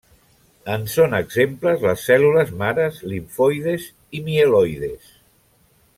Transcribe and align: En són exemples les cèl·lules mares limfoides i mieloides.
En 0.75 0.85
són 0.93 1.11
exemples 1.17 1.83
les 1.89 2.07
cèl·lules 2.09 2.51
mares 2.63 2.99
limfoides 3.13 3.87
i 4.17 4.23
mieloides. 4.31 5.17